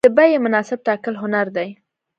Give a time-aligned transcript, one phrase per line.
[0.05, 1.69] د بیې مناسب ټاکل هنر دی.